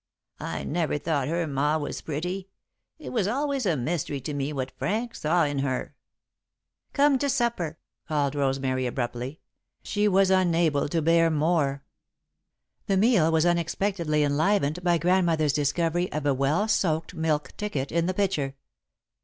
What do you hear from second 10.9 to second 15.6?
bear more. The meal was unexpectedly enlivened by Grandmother's